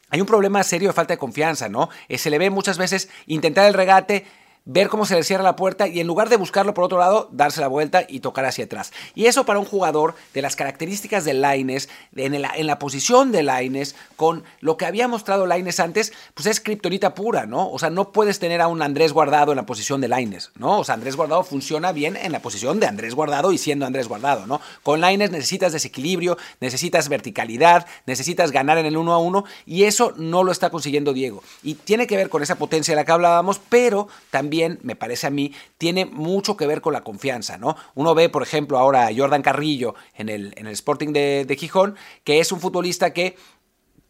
hay 0.09 0.21
un 0.21 0.27
problema 0.29 0.63
serio 0.63 0.91
de 0.91 0.93
falta 0.93 1.15
de 1.15 1.19
confianza, 1.19 1.69
¿no? 1.69 1.91
Eh, 2.07 2.17
se 2.17 2.31
le 2.31 2.39
ve 2.39 2.49
muchas 2.51 2.79
veces 2.79 3.09
intentar 3.27 3.67
el 3.67 3.75
regate, 3.75 4.25
ver 4.65 4.89
cómo 4.89 5.07
se 5.07 5.15
le 5.15 5.25
cierra 5.25 5.43
la 5.43 5.57
puerta 5.57 5.89
y 5.89 6.01
en 6.01 6.07
lugar 6.07 6.29
de 6.29 6.37
buscarlo 6.37 6.75
por 6.75 6.85
otro 6.85 6.99
lado, 6.99 7.29
darse 7.33 7.61
la 7.61 7.69
vuelta 7.69 8.05
y 8.09 8.21
tocar 8.21 8.45
hacia 8.45 8.65
atrás. 8.65 8.93
Y 9.15 9.27
eso 9.27 9.45
para 9.45 9.59
un 9.59 9.65
jugador 9.65 10.15
de 10.35 10.43
las 10.43 10.57
características 10.57 11.25
de 11.25 11.35
Laines, 11.35 11.89
en, 12.15 12.35
en 12.35 12.67
la 12.67 12.79
posición 12.79 13.33
de 13.33 13.43
Laines, 13.43 13.97
con 14.17 14.45
lo 14.61 14.77
que 14.77 14.87
había 14.87 15.09
mostrado 15.09 15.47
Laines 15.47 15.81
antes, 15.81 16.13
pues 16.35 16.47
es 16.47 16.61
kriptonita 16.61 17.15
pura, 17.15 17.47
¿no? 17.47 17.71
O 17.71 17.79
sea, 17.79 17.91
no 17.91 18.13
puedes 18.13 18.39
tener 18.39 18.61
a 18.61 18.69
un 18.69 18.83
Andrés 18.83 19.13
Guardado 19.13 19.53
en 19.53 19.57
la 19.57 19.67
posición 19.67 20.01
de 20.01 20.09
Laines, 20.09 20.53
¿no? 20.57 20.79
O 20.79 20.85
sea, 20.85 20.95
Andrés 20.95 21.17
Guardado 21.17 21.43
funciona 21.43 21.93
bien 21.93 22.17
en 22.17 22.33
la 22.33 22.41
posición 22.41 22.79
de 22.79 22.87
Andrés 22.87 23.15
Guardado 23.15 23.53
y 23.53 23.59
siendo 23.59 23.87
Andrés 23.87 24.09
Guardado, 24.09 24.47
¿no? 24.47 24.61
Con 24.83 25.01
Laines 25.01 25.31
necesitas 25.31 25.73
desequilibrio, 25.73 26.39
necesitas 26.61 27.09
verticalidad, 27.09 27.87
necesitas 28.07 28.53
ganar 28.53 28.79
en 28.79 28.87
el 28.87 28.97
uno 28.97 29.13
a 29.13 29.19
uno 29.19 29.45
y 29.67 29.85
eso 29.85 30.13
no 30.17 30.45
lo 30.45 30.53
está 30.53 30.71
consiguiendo 30.71 31.13
Diego. 31.13 31.43
Y 31.63 31.75
tiene 31.75 32.07
que 32.07 32.17
ver 32.17 32.29
con 32.29 32.43
esa 32.43 32.57
potencia 32.57 32.93
de 32.93 32.97
la 32.97 33.05
que 33.05 33.13
hablábamos, 33.13 33.61
pero 33.69 34.09
también 34.31 34.52
me 34.83 34.97
parece 34.97 35.27
a 35.27 35.31
mí, 35.31 35.53
tiene 35.79 36.07
mucho 36.07 36.57
que 36.57 36.67
ver 36.67 36.81
con 36.81 36.93
la 36.93 37.03
confianza, 37.03 37.59
¿no? 37.59 37.77
Uno 37.95 38.15
ve, 38.15 38.29
por 38.29 38.43
ejemplo, 38.43 38.79
ahora 38.79 39.07
a 39.07 39.15
Jordan 39.15 39.43
Carrillo 39.43 39.95
en 40.15 40.29
el, 40.29 40.53
en 40.57 40.67
el 40.67 40.73
Sporting 40.73 41.13
de, 41.13 41.45
de 41.47 41.57
Gijón, 41.57 41.97
que 42.25 42.41
es 42.41 42.53
un 42.53 42.61
futbolista 42.61 43.13
que 43.13 43.37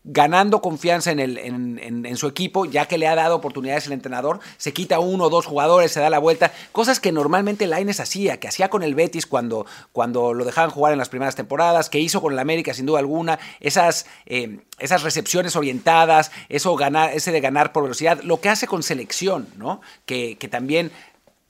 ganando 0.05 0.61
confianza 0.61 1.13
en, 1.13 1.21
el, 1.21 1.39
en, 1.39 2.17
su 2.17 2.27
equipo, 2.27 2.65
ya 2.65 2.87
que 2.87 2.99
le 2.99 3.07
ha 3.07 3.15
dado 3.15 3.37
oportunidades 3.37 3.87
el 3.87 3.93
entrenador, 3.93 4.41
se 4.57 4.73
quita 4.73 4.99
uno 4.99 5.25
o 5.25 5.31
dos 5.31 5.47
jugadores, 5.47 5.93
se 5.93 6.01
da 6.01 6.11
la 6.11 6.19
vuelta, 6.19 6.53
cosas 6.73 6.99
que 6.99 7.13
normalmente 7.13 7.67
Laines 7.67 8.01
hacía, 8.01 8.41
que 8.41 8.49
hacía 8.49 8.69
con 8.69 8.83
el 8.83 8.95
Betis 8.95 9.27
cuando, 9.27 9.65
cuando 9.93 10.35
lo 10.35 10.45
dejaban 10.45 10.71
jugar 10.71 10.93
en 10.93 10.99
las 10.99 11.09
primeras 11.09 11.37
temporadas, 11.37 11.89
que 11.89 12.01
hizo 12.01 12.21
con 12.21 12.33
el 12.33 12.39
América 12.39 12.75
sin 12.75 12.87
duda 12.87 12.99
alguna, 12.99 13.39
esas, 13.61 14.07
eh, 14.27 14.61
esas 14.79 15.03
recepciones 15.03 15.55
orientadas, 15.55 16.33
eso 16.49 16.75
ganar, 16.75 17.13
ese 17.13 17.31
de 17.31 17.41
ganar 17.41 17.73
por 17.73 17.85
velocidad, 17.85 18.21
lo 18.23 18.41
que 18.41 18.49
hace 18.49 18.67
con 18.67 18.83
selección, 18.83 19.49
¿no? 19.57 19.81
Que, 20.05 20.37
que 20.37 20.49
también 20.49 20.91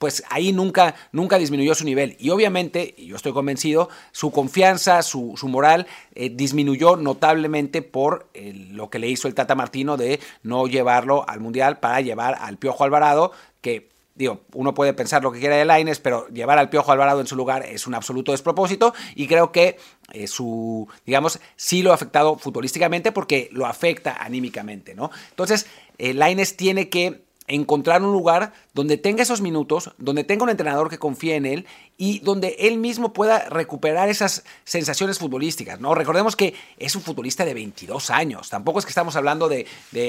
pues 0.03 0.25
ahí 0.31 0.53
nunca, 0.53 0.97
nunca 1.13 1.39
disminuyó 1.39 1.77
su 1.77 1.85
nivel. 1.85 2.17
Y 2.19 2.31
obviamente, 2.31 2.93
y 2.99 3.07
yo 3.07 3.15
estoy 3.15 3.33
convencido, 3.33 3.89
su 4.11 4.33
confianza, 4.33 5.01
su, 5.03 5.37
moral 5.45 5.87
eh, 6.17 6.29
disminuyó 6.29 6.97
notablemente 6.97 7.83
por 7.83 8.27
lo 8.35 8.91
que 8.91 8.99
le 8.99 9.07
hizo 9.07 9.29
el 9.29 9.35
Tata 9.35 9.55
Martino 9.55 9.97
de 9.97 10.19
no 10.43 10.67
llevarlo 10.67 11.25
al 11.29 11.39
Mundial 11.39 11.79
para 11.79 12.01
llevar 12.01 12.37
al 12.41 12.59
Piojo 12.59 12.83
Alvarado, 12.83 13.31
que 13.61 13.91
digo, 14.17 14.41
uno 14.55 14.75
puede 14.75 14.93
pensar 14.93 15.23
lo 15.23 15.31
que 15.31 15.39
quiera 15.39 15.55
de 15.55 15.67
Laines, 15.67 16.01
pero 16.01 16.27
llevar 16.31 16.59
al 16.59 16.69
Piojo 16.69 16.91
Alvarado 16.91 17.21
en 17.21 17.29
su 17.29 17.37
lugar 17.37 17.65
es 17.65 17.87
un 17.87 17.95
absoluto 17.95 18.33
despropósito 18.33 18.95
y 19.15 19.29
creo 19.29 19.53
que 19.53 19.79
eh, 20.13 20.27
su, 20.27 20.89
digamos, 21.07 21.39
sí 21.55 21.85
lo 21.85 21.93
ha 21.93 21.95
afectado 21.95 22.37
futbolísticamente 22.39 23.13
porque 23.13 23.51
lo 23.53 23.67
afecta 23.67 24.17
anímicamente, 24.19 24.97
¿no? 24.97 25.13
Entonces, 25.31 25.69
eh, 25.99 26.13
Laines 26.13 26.57
tiene 26.57 26.89
que 26.89 27.23
encontrar 27.49 28.03
un 28.03 28.13
lugar 28.13 28.53
donde 28.73 28.97
tenga 28.97 29.23
esos 29.23 29.41
minutos, 29.41 29.91
donde 29.99 30.25
tenga 30.25 30.45
un 30.45 30.51
entrenador 30.51 30.89
que 30.89 30.99
confíe 30.99 31.35
en 31.35 31.47
él 31.47 31.67
y 31.99 32.21
donde 32.21 32.57
él 32.59 32.79
mismo 32.79 33.13
pueda 33.13 33.49
recuperar 33.49 34.09
esas 34.09 34.45
sensaciones 34.65 35.19
futbolísticas. 35.19 35.81
¿no? 35.81 35.95
Recordemos 35.95 36.37
que 36.37 36.55
es 36.79 36.97
un 36.97 37.03
futbolista 37.03 37.45
de 37.45 37.55
22 37.55 38.11
años, 38.11 38.49
tampoco 38.49 38.79
es 38.79 38.85
que 38.85 38.91
estamos 38.91 39.17
hablando 39.17 39.49
de, 39.49 39.67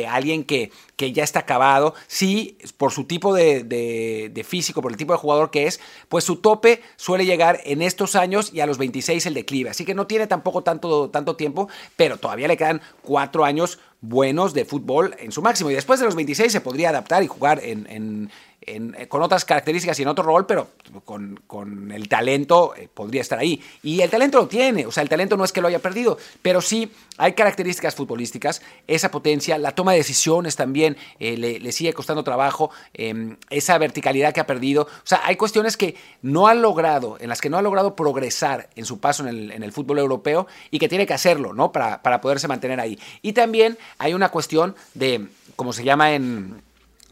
alguien 0.07 0.43
que, 0.43 0.71
que, 0.95 1.11
ya 1.11 1.23
está 1.23 1.39
acabado, 1.39 1.93
sí, 2.07 2.57
por 2.77 2.91
su 2.91 3.05
tipo 3.05 3.33
de, 3.33 3.63
de, 3.63 4.43
físico, 4.43 4.81
por 4.81 4.91
el 4.91 4.97
tipo 4.97 5.13
de 5.13 5.19
jugador 5.19 5.51
que 5.51 5.67
es, 5.67 5.79
pues 6.09 6.23
su 6.23 6.37
tope 6.37 6.81
suele 6.95 7.25
llegar 7.25 7.61
en 7.65 7.81
estos 7.81 8.15
años 8.15 8.51
y 8.53 8.59
a 8.59 8.65
los 8.65 8.77
26 8.77 9.25
el 9.25 9.33
declive, 9.33 9.69
así 9.69 9.85
que 9.85 9.93
no 9.93 10.07
tiene 10.07 10.27
tampoco 10.27 10.63
tanto, 10.63 11.09
tanto 11.09 11.35
tiempo, 11.35 11.67
pero 11.95 12.17
todavía 12.17 12.47
le 12.47 12.57
quedan 12.57 12.81
cuatro 13.01 13.45
años 13.45 13.79
buenos 14.03 14.53
de 14.53 14.65
fútbol 14.65 15.15
en 15.17 15.31
su 15.31 15.41
máximo. 15.41 15.71
Y 15.71 15.75
después 15.75 15.99
de 15.99 16.05
los 16.05 16.15
26 16.15 16.51
se 16.51 16.61
podría 16.61 16.89
adaptar 16.89 17.23
y 17.23 17.27
jugar 17.27 17.61
en, 17.63 18.29
eh, 18.65 19.07
con 19.07 19.21
otras 19.21 19.45
características 19.45 19.99
y 19.99 20.03
en 20.03 20.07
otro 20.07 20.23
rol, 20.23 20.45
pero 20.45 20.69
con, 21.05 21.91
el 21.91 22.07
talento 22.07 22.73
eh, 22.75 22.87
podría 22.93 23.21
estar 23.21 23.39
ahí. 23.39 23.61
Y 23.81 24.01
el 24.01 24.09
talento 24.09 24.37
lo 24.37 24.47
tiene, 24.47 24.85
o 24.85 24.91
sea, 24.91 25.03
el 25.03 25.09
talento 25.09 25.37
no 25.37 25.43
es 25.43 25.51
que 25.51 25.61
lo 25.61 25.67
haya 25.67 25.79
perdido, 25.79 26.17
pero 26.41 26.61
sí 26.61 26.91
hay 27.17 27.33
características 27.33 27.95
futbolísticas, 27.95 28.61
esa 28.87 29.11
potencia, 29.11 29.57
la 29.57 29.73
toma 29.73 29.91
de 29.91 29.99
decisiones 29.99 30.55
también 30.55 30.97
eh, 31.19 31.37
le, 31.37 31.71
sigue 31.71 31.93
costando 31.93 32.23
trabajo, 32.23 32.71
em, 32.93 33.37
esa 33.49 33.77
verticalidad 33.77 34.33
que 34.33 34.39
ha 34.39 34.47
perdido. 34.47 34.83
O 34.83 35.05
sea, 35.05 35.21
hay 35.23 35.35
cuestiones 35.35 35.77
que 35.77 35.95
no 36.21 36.47
ha 36.47 36.53
logrado, 36.53 37.17
en 37.19 37.29
las 37.29 37.41
que 37.41 37.49
no 37.49 37.57
ha 37.57 37.61
logrado 37.61 37.95
progresar 37.95 38.69
en 38.75 38.85
su 38.85 38.99
paso 38.99 39.27
en 39.27 39.63
el, 39.63 39.71
fútbol 39.73 39.97
europeo 39.99 40.45
y 40.69 40.77
que 40.77 40.87
tiene 40.87 41.07
que 41.07 41.13
hacerlo, 41.13 41.53
¿no? 41.53 41.71
Para, 41.71 42.01
para 42.01 42.21
poderse 42.21 42.47
mantener 42.47 42.79
ahí. 42.79 42.99
Y 43.21 43.33
también 43.33 43.77
hay 43.97 44.13
una 44.13 44.29
cuestión 44.29 44.75
de, 44.93 45.27
como 45.55 45.73
se 45.73 45.83
llama 45.83 46.13
en 46.13 46.61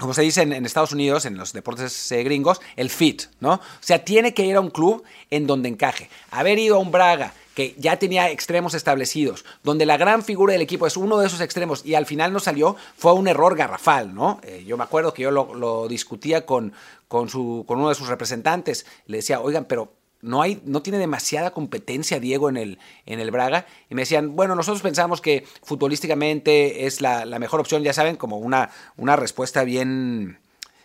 como 0.02 0.16
se 0.16 0.24
dice 0.24 0.42
en, 0.42 0.66
Estados 0.66 0.94
Unidos, 0.94 1.26
en 1.26 1.38
los 1.38 1.54
deportes 1.54 2.12
eh, 2.12 2.24
gringos, 2.24 2.60
el 2.76 2.90
fit, 2.90 3.24
¿no? 3.40 3.54
O 3.54 3.62
sea, 3.80 4.04
tiene 4.04 4.34
que 4.34 4.44
ir 4.44 4.56
a 4.56 4.60
un 4.60 4.72
club 4.72 5.04
en 5.30 5.46
donde 5.46 5.70
encaje. 5.70 6.10
Haber 6.32 6.58
ido 6.58 6.78
a 6.78 6.80
un 6.80 6.92
Braga 6.92 7.34
que 7.54 7.76
ya 7.78 8.00
tenía 8.00 8.32
extremos 8.32 8.74
establecidos, 8.74 9.46
donde 9.62 9.86
la 9.86 9.98
gran 9.98 10.24
figura 10.24 10.54
del 10.54 10.64
equipo 10.64 10.88
es 10.88 10.98
uno 10.98 11.20
de 11.20 11.28
esos 11.28 11.40
extremos 11.40 11.86
y 11.86 11.94
al 11.94 12.08
final 12.08 12.34
no 12.34 12.40
salió, 12.40 12.78
fue 12.98 13.14
un 13.14 13.28
error 13.28 13.56
garrafal, 13.56 14.16
¿no? 14.16 14.40
Eh, 14.42 14.64
yo 14.66 14.76
me 14.76 14.84
acuerdo 14.84 15.14
que 15.14 15.22
yo 15.22 15.30
lo, 15.30 15.88
discutía 15.88 16.48
con, 16.48 16.74
con, 17.08 17.30
su, 17.30 17.64
con 17.68 17.78
uno 17.78 17.90
de 17.90 17.96
sus 17.96 18.08
representantes, 18.08 18.88
le 19.06 19.18
decía, 19.18 19.40
oigan, 19.40 19.66
pero 19.66 19.94
no, 20.22 20.42
hay, 20.42 20.62
no 20.66 20.82
tiene 20.82 21.00
demasiada 21.00 21.52
competencia 21.52 22.20
Diego 22.20 22.50
en 22.50 22.58
el, 22.58 22.80
en 23.06 23.20
el 23.20 23.32
Braga. 23.32 23.66
Y 23.90 23.96
me 23.96 24.04
decían, 24.04 24.36
bueno, 24.36 24.56
nosotros 24.56 24.82
pensamos 24.82 25.22
que 25.22 25.46
futbolísticamente 25.64 26.86
es 26.86 27.02
la, 27.02 27.26
mejor 27.40 27.60
opción, 27.60 27.84
ya 27.84 27.94
saben, 27.94 28.16
como 28.16 28.38
una, 28.38 28.70
una 28.98 29.16
respuesta 29.16 29.64
bien, 29.64 30.40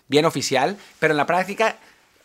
bien 0.08 0.24
oficial, 0.24 0.76
pero 0.98 1.12
en 1.12 1.18
la 1.18 1.26
práctica 1.26 1.76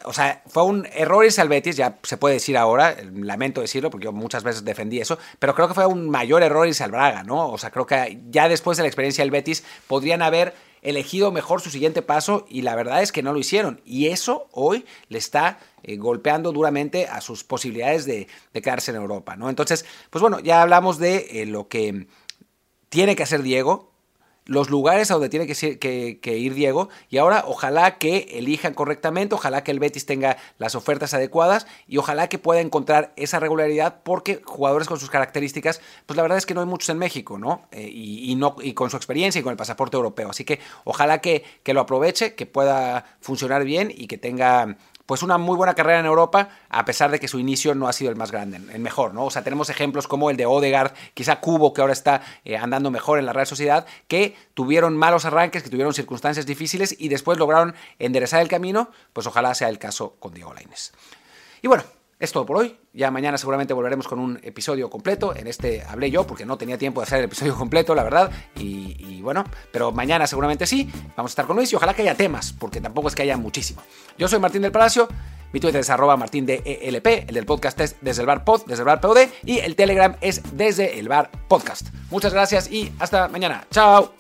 o 0.04 0.14
sea, 0.14 0.42
fue 0.48 0.64
un 0.64 0.88
error 0.94 1.24
irse 1.24 1.42
al 1.42 1.50
Betis, 1.50 1.76
ya 1.78 2.00
se 2.02 2.18
puede 2.18 2.36
decir 2.36 2.58
ahora, 2.58 2.96
lamento 3.14 3.62
decirlo 3.62 3.90
porque 3.92 4.06
yo 4.06 4.12
muchas 4.12 4.44
veces 4.44 4.66
defendí 4.66 5.00
eso, 5.00 5.20
pero 5.38 5.54
creo 5.54 5.68
que 5.68 5.74
fue 5.74 5.86
un 5.86 6.10
mayor 6.10 6.42
error 6.44 6.68
irse 6.68 6.84
al 6.84 6.92
Braga, 6.92 7.24
¿no? 7.24 7.50
O 7.50 7.58
sea, 7.58 7.70
creo 7.70 7.86
que 7.86 8.20
ya 8.30 8.50
después 8.50 8.78
de 8.78 8.84
la 8.84 8.88
experiencia 8.88 9.24
del 9.24 9.32
Betis 9.32 9.64
podrían 9.88 10.22
haber 10.22 10.54
elegido 10.82 11.32
mejor 11.32 11.62
su 11.62 11.70
siguiente 11.70 12.02
paso 12.02 12.46
y 12.50 12.62
la 12.62 12.76
verdad 12.76 13.02
es 13.02 13.12
que 13.12 13.24
no 13.24 13.34
lo 13.34 13.40
hicieron. 13.40 13.82
Y 13.86 14.08
eso 14.08 14.48
hoy 14.52 14.86
le 15.10 15.18
está 15.18 15.60
eh, 15.84 15.98
golpeando 15.98 16.52
duramente 16.52 17.08
a 17.08 17.22
sus 17.22 17.44
posibilidades 17.44 18.06
de, 18.06 18.28
quedarse 18.54 18.92
en 18.92 18.98
Europa. 18.98 19.36
¿no? 19.36 19.50
Entonces, 19.50 19.86
pues 20.10 20.22
bueno, 20.22 20.40
ya 20.40 20.62
hablamos 20.62 20.98
de 20.98 21.42
eh, 21.42 21.46
lo 21.46 21.68
que 21.68 22.08
tiene 22.90 23.16
que 23.16 23.24
hacer 23.24 23.42
Diego, 23.44 23.91
los 24.46 24.70
lugares 24.70 25.12
a 25.12 25.16
donde 25.16 25.30
tiene 25.30 25.48
que, 25.48 26.38
ir 26.38 26.54
Diego 26.54 26.90
y 27.10 27.18
ahora 27.18 27.44
ojalá 27.48 27.98
que 27.98 28.28
elijan 28.34 28.74
correctamente, 28.74 29.36
ojalá 29.36 29.64
que 29.64 29.72
el 29.72 29.80
Betis 29.80 30.06
tenga 30.06 30.38
las 30.58 30.76
ofertas 30.76 31.14
adecuadas 31.14 31.68
y 31.88 31.98
ojalá 31.98 32.28
que 32.28 32.40
pueda 32.40 32.60
encontrar 32.62 33.14
esa 33.16 33.40
regularidad 33.40 34.02
porque 34.04 34.42
jugadores 34.44 34.88
con 34.88 35.00
sus 35.00 35.10
características, 35.10 35.82
pues 36.06 36.18
la 36.18 36.24
verdad 36.24 36.38
es 36.38 36.46
que 36.46 36.54
no 36.54 36.62
hay 36.62 36.68
muchos 36.68 36.90
en 36.90 36.98
México, 36.98 37.38
¿no? 37.38 37.68
Eh, 37.72 37.90
y, 37.92 38.74
con 38.74 38.90
su 38.90 38.98
experiencia 38.98 39.40
y 39.40 39.44
con 39.44 39.52
el 39.52 39.58
pasaporte 39.58 39.96
europeo. 39.98 40.30
Así 40.30 40.44
que 40.44 40.60
ojalá 40.84 41.20
que 41.20 41.44
lo 41.66 41.82
aproveche, 41.82 42.34
que 42.36 42.46
pueda 42.46 43.06
funcionar 43.20 43.64
bien 43.64 43.94
y 43.96 44.08
que 44.08 44.18
tenga 44.18 44.78
pues 45.12 45.24
una 45.24 45.38
muy 45.38 45.58
buena 45.58 45.74
carrera 45.74 46.00
en 46.00 46.06
Europa, 46.06 46.48
a 46.70 46.86
pesar 46.86 47.12
de 47.12 47.20
que 47.20 47.28
su 47.28 47.38
inicio 47.38 47.76
no 47.76 47.90
ha 47.90 47.92
sido 47.92 48.10
el 48.12 48.16
más 48.16 48.32
grande, 48.32 48.62
el 48.72 48.80
mejor, 48.80 49.14
¿no? 49.14 49.26
O 49.26 49.30
sea, 49.30 49.44
tenemos 49.44 49.70
ejemplos 49.70 50.08
como 50.08 50.30
el 50.30 50.38
de 50.38 50.46
Odegaard, 50.46 50.94
quizá 51.14 51.42
Cubo, 51.42 51.74
que 51.74 51.82
ahora 51.82 51.92
está 51.92 52.22
eh, 52.46 52.56
andando 52.56 52.92
mejor 52.92 53.20
en 53.20 53.26
la 53.26 53.34
Real 53.34 53.46
Sociedad, 53.46 53.86
que 54.08 54.38
tuvieron 54.54 54.96
malos 54.96 55.26
arranques, 55.26 55.64
que 55.64 55.70
tuvieron 55.70 55.94
circunstancias 55.94 56.46
difíciles 56.46 56.96
y 56.98 57.10
después 57.10 57.38
lograron 57.38 57.76
enderezar 58.00 58.42
el 58.42 58.48
camino, 58.48 58.90
pues 59.12 59.28
ojalá 59.28 59.54
sea 59.54 59.68
el 59.68 59.80
caso 59.80 60.16
con 60.18 60.34
Diego 60.34 60.54
Lainez. 60.54 60.94
Y 61.62 61.68
bueno, 61.68 61.84
es 62.22 62.32
todo 62.32 62.46
por 62.46 62.58
hoy. 62.58 62.78
Ya 62.94 63.10
mañana 63.10 63.38
seguramente 63.38 63.74
volveremos 63.74 64.08
con 64.08 64.20
un 64.20 64.40
episodio 64.44 64.90
completo. 64.90 65.36
En 65.36 65.48
este 65.48 65.84
hablé 65.90 66.12
yo 66.12 66.26
porque 66.26 66.46
no 66.46 66.58
tenía 66.58 66.78
tiempo 66.78 67.02
de 67.02 67.06
hacer 67.06 67.20
el 67.20 67.26
episodio 67.26 67.56
completo, 67.58 67.96
la 67.96 68.04
verdad. 68.04 68.32
Y, 68.56 69.22
bueno, 69.22 69.44
pero 69.74 69.92
mañana 69.92 70.28
seguramente 70.28 70.68
sí. 70.68 70.90
Vamos 71.18 71.32
a 71.32 71.34
estar 71.34 71.48
con 71.48 71.56
Luis 71.56 71.74
y 71.74 71.76
ojalá 71.76 71.94
que 71.94 72.04
haya 72.04 72.16
temas, 72.16 72.54
porque 72.54 72.80
tampoco 72.80 73.08
es 73.08 73.16
que 73.16 73.24
haya 73.24 73.38
muchísimo. 73.38 73.82
Yo 74.18 74.28
soy 74.28 74.40
Martín 74.40 74.62
del 74.62 74.72
Palacio. 74.72 75.08
Mi 75.52 75.60
Twitter 75.60 75.82
es 75.82 75.90
arroba 75.90 76.16
martín 76.16 76.46
ELP, 76.48 77.28
el 77.28 77.36
del 77.36 77.46
podcast 77.46 77.78
es 77.82 77.98
desde 78.00 78.22
el 78.22 78.28
bar 78.28 78.46
pod, 78.46 78.62
desde 78.68 78.84
el 78.84 78.86
bar 78.86 79.02
POD 79.02 79.28
y 79.44 79.60
el 79.60 79.76
Telegram 79.76 80.16
es 80.22 80.42
desde 80.56 80.98
el 80.98 81.10
bar 81.10 81.30
podcast. 81.50 81.90
Muchas 82.10 82.34
gracias 82.34 82.72
y 82.72 82.94
hasta 83.00 83.28
mañana. 83.28 83.68
Chao. 83.70 84.14